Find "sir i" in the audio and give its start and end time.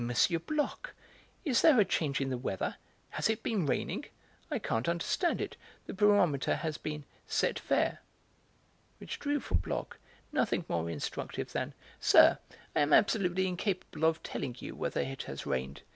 11.99-12.79